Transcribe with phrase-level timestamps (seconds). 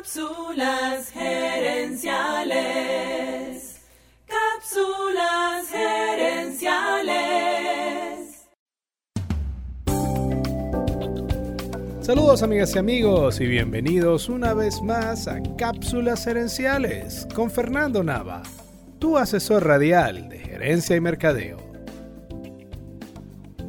[0.00, 2.08] Cápsulas gerenciales.
[4.26, 7.18] Cápsulas gerenciales.
[12.00, 18.42] Saludos amigas y amigos y bienvenidos una vez más a Cápsulas Gerenciales con Fernando Nava,
[18.98, 21.58] tu asesor radial de gerencia y mercadeo.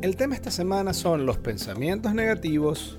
[0.02, 2.98] El tema esta semana son los pensamientos negativos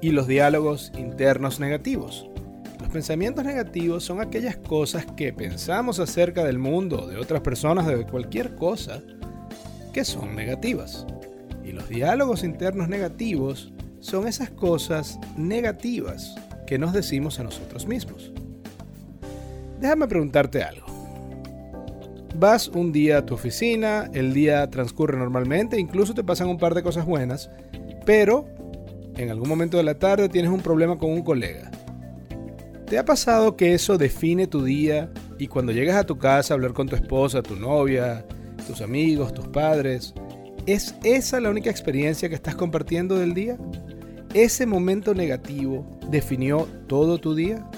[0.00, 2.30] y los diálogos internos negativos.
[2.88, 8.06] Los pensamientos negativos son aquellas cosas que pensamos acerca del mundo, de otras personas, de
[8.06, 9.02] cualquier cosa,
[9.92, 11.06] que son negativas.
[11.62, 16.34] Y los diálogos internos negativos son esas cosas negativas
[16.66, 18.32] que nos decimos a nosotros mismos.
[19.82, 20.86] Déjame preguntarte algo.
[22.36, 26.74] Vas un día a tu oficina, el día transcurre normalmente, incluso te pasan un par
[26.74, 27.50] de cosas buenas,
[28.06, 28.46] pero
[29.18, 31.70] en algún momento de la tarde tienes un problema con un colega
[32.88, 36.56] ¿Te ha pasado que eso define tu día y cuando llegas a tu casa a
[36.56, 38.24] hablar con tu esposa, tu novia,
[38.66, 40.14] tus amigos, tus padres,
[40.64, 43.58] ¿es esa la única experiencia que estás compartiendo del día?
[44.32, 47.68] ¿Ese momento negativo definió todo tu día?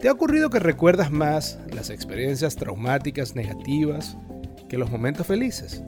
[0.00, 4.16] ¿Te ha ocurrido que recuerdas más las experiencias traumáticas negativas
[4.70, 5.82] que los momentos felices?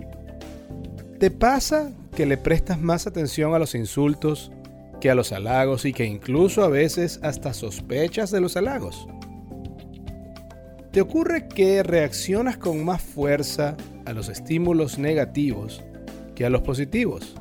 [1.19, 4.53] ¿Te pasa que le prestas más atención a los insultos
[5.09, 9.07] a los halagos y que incluso a veces hasta sospechas de los halagos.
[10.93, 13.77] ¿Te ocurre que reaccionas con más fuerza
[14.07, 15.85] a los estímulos negativos
[16.35, 17.35] que a los positivos?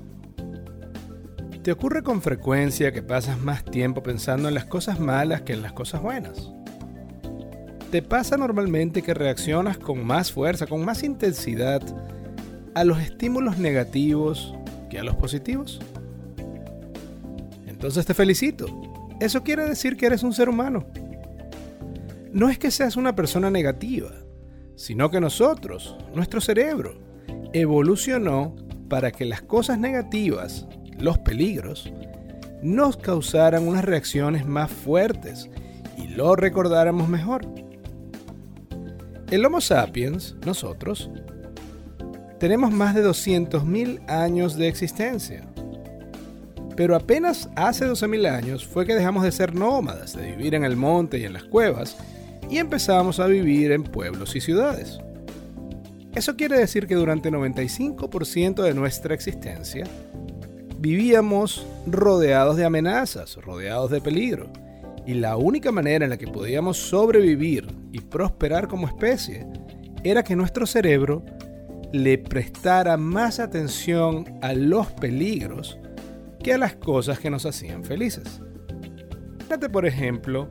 [1.64, 5.62] ¿Te ocurre con frecuencia que pasas más tiempo pensando en las cosas malas que en
[5.62, 6.52] las cosas buenas?
[7.92, 11.82] ¿Te pasa normalmente que reaccionas con más fuerza, con más intensidad
[12.74, 14.54] a los estímulos negativos
[14.90, 15.80] que a los positivos?
[17.86, 18.66] Entonces te felicito.
[19.20, 20.88] Eso quiere decir que eres un ser humano.
[22.34, 24.10] No es que seas una persona negativa,
[24.76, 26.98] sino que nosotros, nuestro cerebro,
[27.54, 28.56] evolucionó
[28.90, 30.66] para que las cosas negativas,
[30.98, 31.94] los peligros,
[32.64, 35.48] nos causaran unas reacciones más fuertes
[35.96, 37.46] y lo recordáramos mejor.
[39.30, 41.12] El Homo sapiens, nosotros,
[42.40, 45.46] tenemos más de 200.000 años de existencia.
[46.76, 50.76] Pero apenas hace 12.000 años fue que dejamos de ser nómadas, de vivir en el
[50.76, 51.96] monte y en las cuevas,
[52.50, 55.00] y empezamos a vivir en pueblos y ciudades.
[56.14, 59.86] Eso quiere decir que durante 95% de nuestra existencia
[60.80, 64.50] vivíamos rodeados de amenazas, rodeados de peligro,
[65.06, 69.46] y la única manera en la que podíamos sobrevivir y prosperar como especie
[70.04, 71.24] era que nuestro cerebro
[71.92, 75.78] le prestara más atención a los peligros
[76.46, 78.40] que a las cosas que nos hacían felices.
[79.40, 80.48] Fíjate, por ejemplo,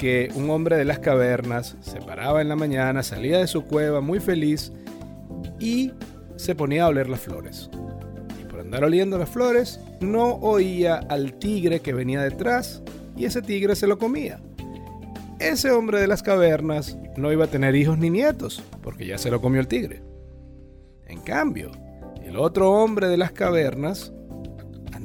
[0.00, 4.00] que un hombre de las cavernas se paraba en la mañana, salía de su cueva
[4.00, 4.72] muy feliz
[5.60, 5.92] y
[6.34, 7.70] se ponía a oler las flores.
[8.40, 12.82] Y por andar oliendo las flores, no oía al tigre que venía detrás
[13.16, 14.40] y ese tigre se lo comía.
[15.38, 19.30] Ese hombre de las cavernas no iba a tener hijos ni nietos, porque ya se
[19.30, 20.02] lo comió el tigre.
[21.06, 21.70] En cambio,
[22.24, 24.12] el otro hombre de las cavernas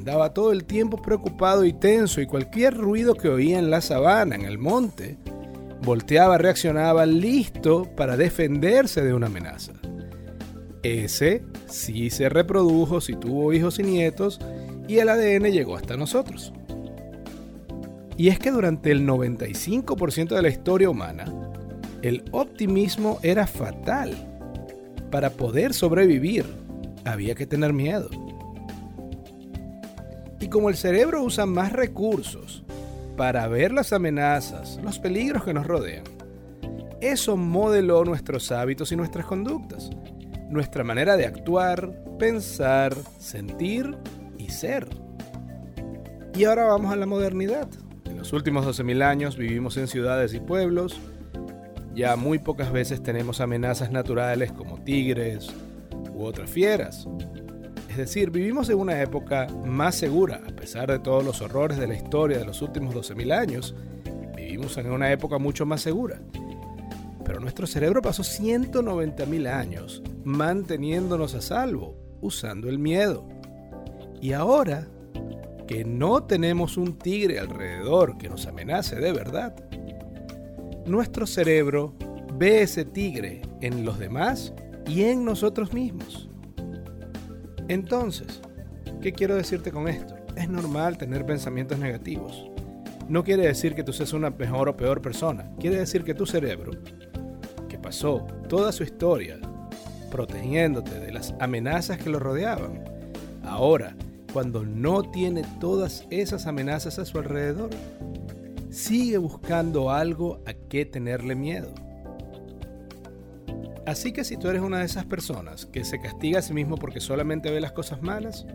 [0.02, 4.34] Andaba todo el tiempo preocupado y tenso y cualquier ruido que oía en la sabana,
[4.34, 5.16] en el monte,
[5.84, 9.74] volteaba, reaccionaba listo para defenderse de una amenaza.
[10.82, 14.40] Ese sí se reprodujo, si tuvo hijos y nietos,
[14.88, 16.52] y el ADN llegó hasta nosotros.
[18.16, 21.26] Y es que durante el 95% de la historia humana,
[22.02, 24.16] el optimismo era fatal.
[25.12, 26.44] Para poder sobrevivir,
[27.04, 28.10] había que tener miedo.
[30.52, 32.62] Como el cerebro usa más recursos
[33.16, 36.04] para ver las amenazas, los peligros que nos rodean,
[37.00, 39.88] eso modeló nuestros hábitos y nuestras conductas,
[40.50, 43.96] nuestra manera de actuar, pensar, sentir
[44.36, 44.86] y ser.
[46.34, 47.68] Y ahora vamos a la modernidad.
[48.04, 51.00] En los últimos 12.000 años vivimos en ciudades y pueblos.
[51.94, 55.48] Ya muy pocas veces tenemos amenazas naturales como tigres
[56.12, 57.08] u otras fieras.
[57.92, 61.86] Es decir, vivimos en una época más segura, a pesar de todos los horrores de
[61.86, 63.74] la historia de los últimos 12.000 años.
[64.34, 66.18] Vivimos en una época mucho más segura.
[67.22, 73.28] Pero nuestro cerebro pasó 190.000 años manteniéndonos a salvo, usando el miedo.
[74.22, 74.88] Y ahora
[75.66, 79.54] que no tenemos un tigre alrededor que nos amenace de verdad,
[80.86, 81.92] nuestro cerebro
[82.38, 84.54] ve ese tigre en los demás
[84.86, 86.30] y en nosotros mismos.
[87.72, 88.42] Entonces,
[89.00, 90.14] ¿qué quiero decirte con esto?
[90.36, 92.50] Es normal tener pensamientos negativos.
[93.08, 95.50] no quiere decir que tú seas una mejor o peor persona.
[95.58, 96.72] Quiere decir que tu cerebro,
[97.70, 99.38] que pasó toda su historia
[100.10, 102.84] protegiéndote de las amenazas que lo rodeaban,
[103.42, 103.96] ahora,
[104.34, 107.70] cuando no tiene todas esas amenazas a su alrededor,
[108.68, 111.72] sigue buscando algo a qué tenerle miedo.
[113.86, 116.76] Así que si tú eres una de esas personas que se castiga a sí mismo
[116.76, 118.46] porque solamente ve las cosas malas,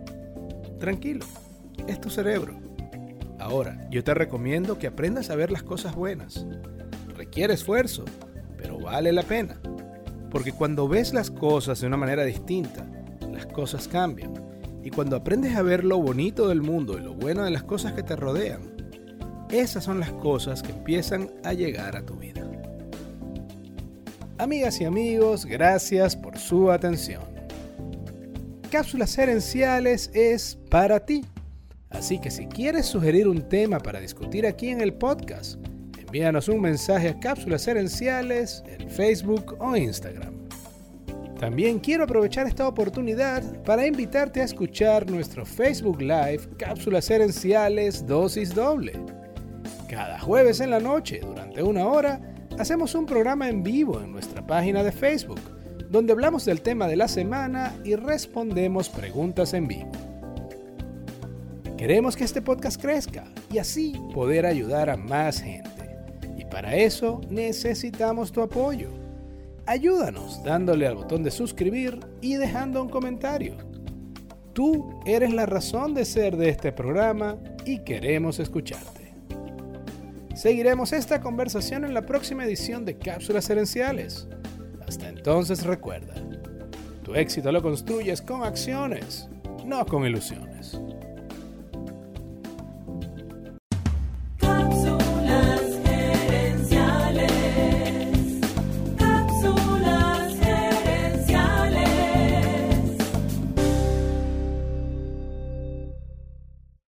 [0.80, 1.26] tranquilo,
[1.88, 2.58] es tu cerebro.
[3.40, 6.46] Ahora, yo te recomiendo que aprendas a ver las cosas buenas.
[7.16, 8.06] Requiere esfuerzo,
[8.58, 9.60] pero vale la pena.
[10.32, 12.86] Porque cuando ves las cosas de una manera distinta,
[13.32, 14.34] las cosas cambian.
[14.84, 17.94] Y cuando aprendes a ver lo bonito del mundo y lo bueno de las cosas
[17.94, 18.62] que te rodean,
[19.50, 22.47] esas son las cosas que empiezan a llegar a tu vida.
[24.40, 27.24] Amigas y amigos, gracias por su atención.
[28.70, 31.26] Cápsulas Herenciales es para ti.
[31.90, 35.56] Así que si quieres sugerir un tema para discutir aquí en el podcast,
[35.98, 40.36] envíanos un mensaje a Cápsulas Herenciales en Facebook o Instagram.
[41.40, 48.54] También quiero aprovechar esta oportunidad para invitarte a escuchar nuestro Facebook Live Cápsulas Herenciales Dosis
[48.54, 48.94] Doble.
[49.90, 52.22] Cada jueves en la noche, durante una hora,
[52.58, 55.40] hacemos un programa en vivo en nuestra página de Facebook,
[55.90, 59.92] donde hablamos del tema de la semana y respondemos preguntas en vivo.
[61.78, 65.70] Queremos que este podcast crezca y así poder ayudar a más gente.
[66.38, 68.90] Y para eso necesitamos tu apoyo.
[69.68, 73.58] Ayúdanos dándole al botón de suscribir y dejando un comentario.
[74.54, 78.97] Tú eres la razón de ser de este programa y queremos escucharte.
[80.38, 84.28] Seguiremos esta conversación en la próxima edición de Cápsulas Herenciales.
[84.88, 86.14] Hasta entonces recuerda,
[87.04, 89.28] tu éxito lo construyes con acciones,
[89.66, 90.80] no con ilusiones.